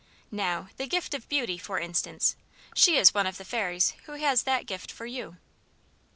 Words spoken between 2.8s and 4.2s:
is one of the fairies who